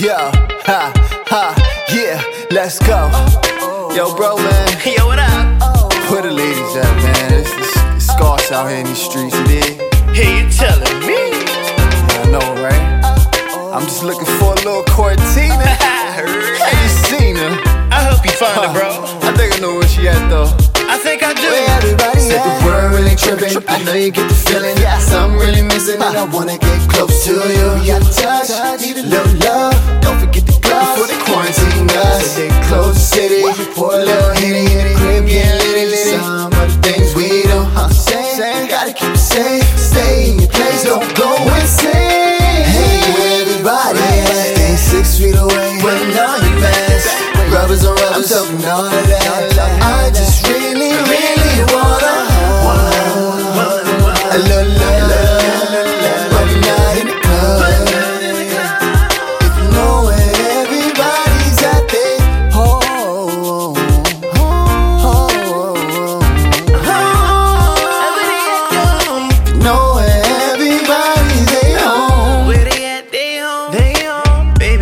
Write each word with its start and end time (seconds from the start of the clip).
Yo, 0.00 0.10
ha, 0.66 0.90
ha, 1.30 1.54
yeah, 1.94 2.18
let's 2.50 2.80
go. 2.80 3.06
Yo, 3.94 4.10
bro, 4.16 4.36
man, 4.36 4.68
Yo, 4.82 5.06
what 5.06 5.20
up? 5.20 6.10
where 6.10 6.22
the 6.22 6.32
ladies 6.32 6.74
at, 6.74 6.90
man? 6.98 7.32
It's, 7.38 7.52
it's, 7.54 7.76
it's 7.94 8.06
scarce 8.10 8.50
out 8.50 8.68
here 8.68 8.78
in 8.80 8.86
these 8.86 8.98
streets, 8.98 9.38
you 9.38 9.44
dig? 9.46 9.78
Hey, 10.10 10.42
you 10.42 10.50
telling 10.50 10.98
me? 11.06 11.14
Yeah, 11.14 12.26
I 12.26 12.26
know, 12.26 12.42
right? 12.58 13.04
I'm 13.70 13.86
just 13.86 14.02
looking 14.02 14.26
for 14.42 14.58
a 14.58 14.60
little 14.66 14.82
Cortina. 14.90 15.62
Have 15.62 16.26
you 16.26 16.88
seen 17.06 17.36
her? 17.36 17.54
I 17.94 18.02
hope 18.02 18.24
you 18.26 18.32
find 18.32 18.66
her, 18.66 18.74
bro. 18.74 18.98
I 19.22 19.30
think 19.38 19.54
I 19.54 19.58
know 19.60 19.78
where 19.78 19.86
she 19.86 20.08
at, 20.08 20.18
though. 20.28 20.50
I 20.90 20.98
think 20.98 21.22
I 21.22 21.34
do. 21.34 21.46
Where 21.46 21.70
everybody 21.78 22.34
at? 22.34 22.63
Really 22.94 23.16
tripping. 23.16 23.58
I 23.68 23.82
know 23.82 23.94
you 23.94 24.10
get 24.10 24.28
the 24.30 24.38
feeling. 24.46 24.76
Yeah. 24.78 24.98
Something 24.98 25.38
really 25.38 25.62
missing, 25.62 26.00
and 26.00 26.16
I 26.16 26.24
wanna 26.30 26.58
get 26.58 26.80
close 26.88 27.24
to 27.26 27.34
you. 27.34 27.66
We 27.82 27.90
got 27.90 28.06
touch, 28.14 28.50
need 28.80 28.98
a 28.98 29.02
little 29.02 29.34
love. 29.42 29.74
Don't 30.00 30.18
forget 30.22 30.46
the 30.46 30.56
gloves 30.62 30.94
before 30.94 31.10
the 31.10 31.18
quarantine 31.26 31.90
us. 31.90 32.38
Close 32.70 32.94
the 32.94 33.06
city, 33.14 33.42
pour 33.74 33.92
a 33.94 34.04
little 34.06 34.34
hitty 34.38 34.70
the 34.70 34.94
crib, 34.94 35.26
getting 35.26 35.58
litty 35.58 35.86
litty. 35.90 36.18
Some 36.22 36.54
of 36.54 36.66
the 36.70 36.78
things 36.86 37.14
we 37.18 37.42
do, 37.42 37.58
I'm 37.74 37.90
saying, 37.90 38.68
gotta 38.70 38.94
keep 38.94 39.10
it 39.10 39.18
safe. 39.18 39.66
Stay 39.78 40.30
in 40.30 40.38
your 40.38 40.50
place, 40.50 40.84
don't 40.84 41.02
go 41.18 41.34
insane. 41.58 42.62
Hey, 42.74 43.42
everybody? 43.42 43.98
Stay 44.54 44.76
six 44.76 45.18
feet 45.18 45.36
away. 45.36 45.78
Putting 45.82 46.14
on 46.14 46.38
your 46.46 46.58
mask. 46.62 47.10
Rubbers 47.54 47.84
on 47.84 47.94
rubbers, 47.94 48.32
I'm 48.32 48.50
talking 48.50 48.66
all 48.66 48.86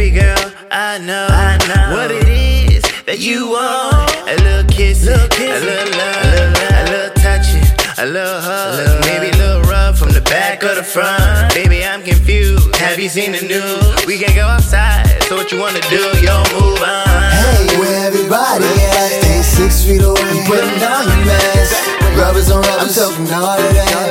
Baby 0.03 0.19
girl, 0.19 0.53
I 0.73 0.99
know, 0.99 1.29
I 1.31 1.55
know 1.71 1.95
what 1.95 2.11
it 2.11 2.27
is 2.27 2.83
that 3.07 3.23
you 3.23 3.55
want. 3.55 4.11
A 4.27 4.35
little 4.43 4.67
kiss, 4.67 5.07
a 5.07 5.15
little 5.15 5.95
love, 5.95 6.59
a 6.59 6.83
little 6.91 7.15
touching, 7.23 7.63
a 8.03 8.11
little 8.11 8.43
hug, 8.43 8.99
maybe 9.07 9.31
a 9.31 9.39
little 9.39 9.63
rub 9.71 9.95
from 9.95 10.11
the 10.11 10.21
back 10.27 10.67
or 10.67 10.75
the 10.75 10.83
front. 10.83 11.55
Baby, 11.55 11.87
I'm 11.87 12.03
confused. 12.03 12.75
Have 12.83 12.99
you 12.99 13.09
seen 13.09 13.31
the 13.31 13.47
news? 13.47 14.03
We 14.03 14.19
can 14.19 14.35
go 14.35 14.43
outside. 14.43 15.07
So 15.31 15.39
what 15.39 15.55
you 15.55 15.63
wanna 15.63 15.79
do? 15.87 16.03
Yo, 16.19 16.35
move 16.51 16.83
on. 16.83 17.07
Hey, 17.39 17.79
where 17.79 18.03
everybody 18.03 18.67
at? 18.99 19.23
Stay 19.23 19.71
six 19.71 19.87
feet 19.87 20.03
away. 20.03 20.19
And 20.19 20.43
putting 20.51 20.83
on 20.83 21.07
your 21.07 21.31
mask. 21.31 21.79
Rubbers 22.19 22.51
on 22.51 22.59
rubbers. 22.59 22.99
I'm 22.99 23.07
talking 23.07 23.31
all 23.39 23.55
of 23.55 23.71
that. 23.71 24.02